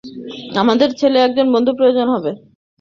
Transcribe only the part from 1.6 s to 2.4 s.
প্রয়োজন হবে।